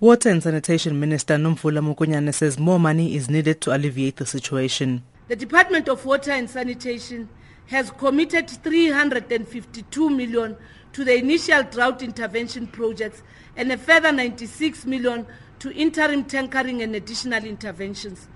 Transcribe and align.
Water 0.00 0.28
and 0.30 0.40
Sanitation 0.40 1.00
Minister 1.00 1.34
Nomvula 1.34 1.80
Mokonyane 1.82 2.32
says 2.32 2.56
more 2.56 2.78
money 2.78 3.16
is 3.16 3.28
needed 3.28 3.60
to 3.62 3.74
alleviate 3.74 4.14
the 4.14 4.26
situation. 4.26 5.02
The 5.26 5.34
Department 5.34 5.88
of 5.88 6.06
Water 6.06 6.30
and 6.30 6.48
Sanitation 6.48 7.28
has 7.66 7.90
committed 7.90 8.48
352 8.48 10.08
million 10.08 10.56
to 10.92 11.04
the 11.04 11.16
initial 11.16 11.64
drought 11.64 12.00
intervention 12.00 12.68
projects 12.68 13.24
and 13.56 13.72
a 13.72 13.76
further 13.76 14.12
96 14.12 14.86
million 14.86 15.26
to 15.58 15.72
interim 15.72 16.22
tankering 16.22 16.80
and 16.80 16.94
additional 16.94 17.44
interventions. 17.44 18.28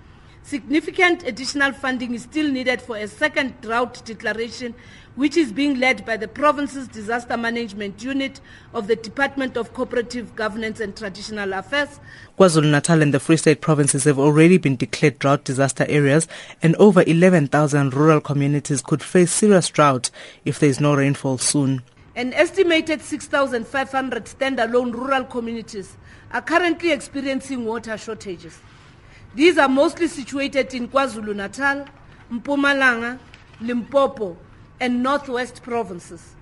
Significant 0.45 1.22
additional 1.27 1.72
funding 1.72 2.14
is 2.14 2.22
still 2.22 2.50
needed 2.50 2.82
for 2.82 2.96
a 2.96 3.06
second 3.06 3.61
drought 3.61 4.04
declaration, 4.04 4.74
which 5.14 5.36
is 5.36 5.52
being 5.52 5.79
led 5.79 6.04
by 6.04 6.16
the 6.16 6.27
province's 6.27 6.88
disaster 6.88 7.36
management 7.36 8.02
unit 8.02 8.41
of 8.74 8.88
the 8.88 8.96
Department 8.96 9.56
of 9.56 9.73
Cooperative 9.73 10.34
Governance 10.34 10.80
and 10.80 10.96
Traditional 10.96 11.52
Affairs. 11.52 12.00
KwaZulu-Natal 12.38 13.02
and 13.02 13.14
the 13.14 13.20
Free 13.20 13.36
State 13.36 13.60
provinces 13.60 14.02
have 14.02 14.19
already 14.19 14.59
been 14.59 14.74
declared 14.74 15.20
drought 15.20 15.45
disaster 15.45 15.86
areas 15.88 16.27
and 16.61 16.74
over 16.77 17.05
11,000 17.06 17.95
rural 17.95 18.20
communities 18.20 18.83
could 18.83 19.02
face 19.02 19.30
serious 19.30 19.69
drought 19.69 20.11
if 20.45 20.59
there 20.59 20.69
is 20.69 20.80
no 20.80 20.95
rainfall 20.95 21.38
soon. 21.38 21.83
An 22.16 22.33
estimated 22.34 23.00
6,500 23.00 24.24
standalone 24.24 24.92
rural 24.92 25.24
communities 25.24 25.97
are 26.33 26.42
currently 26.42 26.91
experiencing 26.91 27.64
water 27.64 27.97
shortages. 27.97 28.59
These 29.34 29.56
are 29.56 29.68
mostly 29.68 30.09
situated 30.09 30.74
in 30.74 30.88
KwaZulu-Natal, 30.88 31.86
Mpumalanga, 32.30 33.18
Limpopo, 33.62 34.36
and 34.78 35.02
Northwest 35.02 35.62
provinces. 35.62 36.34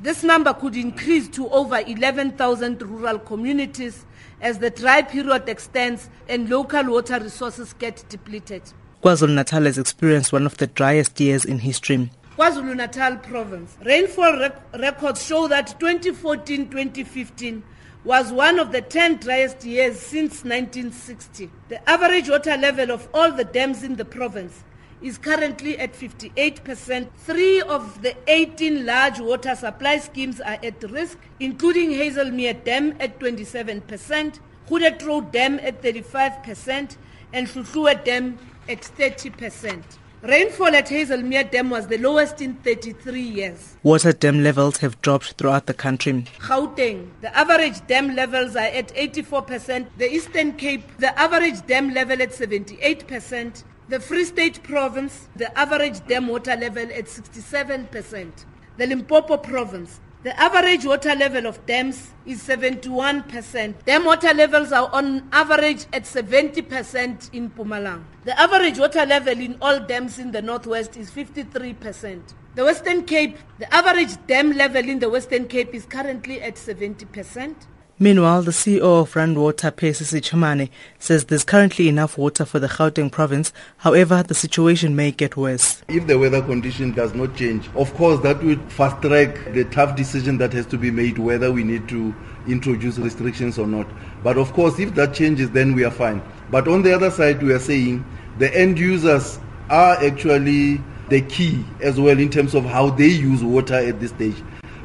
This 0.00 0.24
number 0.24 0.52
could 0.52 0.74
increase 0.74 1.28
to 1.28 1.48
over 1.50 1.78
11,000 1.78 2.82
rural 2.82 3.20
communities 3.20 4.04
as 4.40 4.58
the 4.58 4.70
dry 4.70 5.02
period 5.02 5.48
extends 5.48 6.10
and 6.28 6.50
local 6.50 6.84
water 6.90 7.20
resources 7.20 7.74
get 7.74 8.04
depleted. 8.08 8.62
KwaZulu-Natal 9.04 9.62
has 9.64 9.78
experienced 9.78 10.32
one 10.32 10.44
of 10.44 10.56
the 10.56 10.66
driest 10.66 11.20
years 11.20 11.44
in 11.44 11.60
history. 11.60 12.10
KwaZulu-Natal 12.36 13.18
province. 13.18 13.76
Rainfall 13.84 14.40
rec- 14.40 14.60
records 14.80 15.24
show 15.24 15.46
that 15.46 15.78
2014-2015 15.78 17.62
was 18.04 18.32
one 18.32 18.58
of 18.58 18.72
the 18.72 18.80
10 18.80 19.18
driest 19.18 19.64
years 19.64 19.98
since 19.98 20.42
1960. 20.44 21.50
The 21.68 21.88
average 21.88 22.28
water 22.28 22.56
level 22.56 22.90
of 22.90 23.08
all 23.14 23.30
the 23.30 23.44
dams 23.44 23.84
in 23.84 23.94
the 23.94 24.04
province 24.04 24.64
is 25.00 25.18
currently 25.18 25.78
at 25.78 25.92
58%. 25.92 27.08
Three 27.18 27.60
of 27.60 28.02
the 28.02 28.16
18 28.26 28.84
large 28.86 29.20
water 29.20 29.54
supply 29.54 29.98
schemes 29.98 30.40
are 30.40 30.58
at 30.62 30.82
risk, 30.90 31.18
including 31.38 31.90
Hazelmere 31.90 32.64
Dam 32.64 32.96
at 33.00 33.18
27%, 33.20 34.40
Goedertrouw 34.68 35.30
Dam 35.32 35.58
at 35.60 35.80
35%, 35.82 36.96
and 37.32 37.46
Hluhluwe 37.46 38.04
Dam 38.04 38.38
at 38.68 38.80
30%. 38.80 39.82
Rainfall 40.22 40.76
at 40.76 40.86
Hazelmere 40.86 41.50
Dam 41.50 41.68
was 41.68 41.88
the 41.88 41.98
lowest 41.98 42.40
in 42.40 42.54
33 42.54 43.20
years. 43.20 43.76
Water 43.82 44.12
dam 44.12 44.44
levels 44.44 44.76
have 44.76 45.02
dropped 45.02 45.32
throughout 45.32 45.66
the 45.66 45.74
country. 45.74 46.26
Gauteng, 46.38 47.10
the 47.22 47.36
average 47.36 47.84
dam 47.88 48.14
levels 48.14 48.54
are 48.54 48.60
at 48.60 48.94
84%. 48.94 49.88
The 49.98 50.14
Eastern 50.14 50.52
Cape, 50.52 50.84
the 50.98 51.18
average 51.18 51.66
dam 51.66 51.92
level 51.92 52.22
at 52.22 52.30
78%. 52.30 53.64
The 53.88 53.98
Free 53.98 54.24
State 54.24 54.62
Province, 54.62 55.28
the 55.34 55.58
average 55.58 56.06
dam 56.06 56.28
water 56.28 56.54
level 56.54 56.84
at 56.84 57.06
67%. 57.06 58.44
The 58.78 58.86
Limpopo 58.86 59.38
Province, 59.38 59.98
the 60.22 60.38
average 60.40 60.84
water 60.84 61.14
level 61.16 61.46
of 61.46 61.64
dams 61.66 62.10
is 62.24 62.40
71%. 62.42 63.74
Dam 63.84 64.04
water 64.04 64.32
levels 64.32 64.70
are 64.70 64.88
on 64.92 65.28
average 65.32 65.86
at 65.92 66.04
70% 66.04 67.32
in 67.32 67.50
Pumalang. 67.50 68.04
The 68.24 68.38
average 68.38 68.78
water 68.78 69.04
level 69.04 69.38
in 69.38 69.56
all 69.60 69.80
dams 69.80 70.20
in 70.20 70.30
the 70.30 70.40
northwest 70.40 70.96
is 70.96 71.10
53%. 71.10 72.20
The 72.54 72.64
Western 72.64 73.02
Cape, 73.04 73.36
the 73.58 73.72
average 73.74 74.10
dam 74.28 74.52
level 74.52 74.88
in 74.88 75.00
the 75.00 75.10
Western 75.10 75.48
Cape 75.48 75.74
is 75.74 75.86
currently 75.86 76.40
at 76.40 76.54
70%. 76.54 77.54
Meanwhile, 77.98 78.42
the 78.42 78.52
CEO 78.52 79.02
of 79.02 79.14
Rand 79.14 79.36
Water, 79.36 79.70
Percy 79.70 80.04
Sechemane, 80.04 80.70
says 80.98 81.26
there's 81.26 81.44
currently 81.44 81.88
enough 81.88 82.16
water 82.16 82.44
for 82.44 82.58
the 82.58 82.66
Gauteng 82.66 83.12
province. 83.12 83.52
However, 83.76 84.22
the 84.22 84.34
situation 84.34 84.96
may 84.96 85.12
get 85.12 85.36
worse. 85.36 85.82
If 85.88 86.06
the 86.06 86.18
weather 86.18 86.40
condition 86.40 86.92
does 86.92 87.14
not 87.14 87.36
change, 87.36 87.68
of 87.76 87.92
course, 87.94 88.20
that 88.22 88.42
will 88.42 88.58
fast 88.68 89.02
track 89.02 89.52
the 89.52 89.64
tough 89.66 89.94
decision 89.94 90.38
that 90.38 90.52
has 90.54 90.66
to 90.66 90.78
be 90.78 90.90
made 90.90 91.18
whether 91.18 91.52
we 91.52 91.64
need 91.64 91.86
to 91.90 92.14
introduce 92.48 92.98
restrictions 92.98 93.58
or 93.58 93.66
not. 93.66 93.86
But 94.22 94.38
of 94.38 94.52
course, 94.52 94.78
if 94.78 94.94
that 94.94 95.14
changes, 95.14 95.50
then 95.50 95.74
we 95.74 95.84
are 95.84 95.90
fine. 95.90 96.22
But 96.50 96.68
on 96.68 96.82
the 96.82 96.94
other 96.94 97.10
side, 97.10 97.42
we 97.42 97.52
are 97.52 97.60
saying 97.60 98.04
the 98.38 98.52
end 98.56 98.78
users 98.78 99.38
are 99.68 100.02
actually 100.02 100.80
the 101.08 101.20
key 101.22 101.64
as 101.80 102.00
well 102.00 102.18
in 102.18 102.30
terms 102.30 102.54
of 102.54 102.64
how 102.64 102.90
they 102.90 103.08
use 103.08 103.44
water 103.44 103.74
at 103.74 104.00
this 104.00 104.10
stage. 104.10 104.36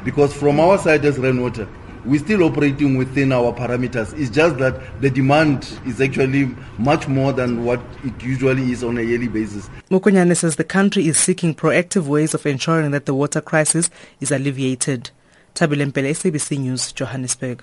Because 0.04 0.34
from 0.34 0.60
our 0.60 0.78
side 0.78 1.04
as 1.06 1.18
Rand 1.18 1.42
Water, 1.42 1.68
we're 2.08 2.20
still 2.20 2.44
operating 2.44 2.98
within 2.98 3.32
our 3.32 3.54
parameters. 3.54 4.18
It's 4.18 4.30
just 4.30 4.58
that 4.58 5.02
the 5.02 5.10
demand 5.10 5.80
is 5.86 6.00
actually 6.00 6.56
much 6.78 7.08
more 7.08 7.34
than 7.34 7.66
what 7.66 7.82
it 8.04 8.24
usually 8.24 8.72
is 8.72 8.84
on 8.84 8.98
a 8.98 9.02
yearly 9.02 9.28
basis. 9.28 9.70
Mokonyane 9.92 10.36
says 10.36 10.56
the 10.56 10.64
country 10.64 11.08
is 11.08 11.18
seeking 11.18 11.54
proactive 11.54 12.08
ways 12.08 12.34
of 12.34 12.46
ensuring 12.46 12.92
that 12.92 13.06
the 13.06 13.14
water 13.14 13.42
crisis 13.42 13.90
is 14.22 14.32
alleviated. 14.32 15.12
Tabile 15.54 15.92
SABC 15.92 16.60
News, 16.60 16.92
Johannesburg. 16.94 17.62